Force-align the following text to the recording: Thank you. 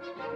Thank 0.00 0.18
you. 0.18 0.27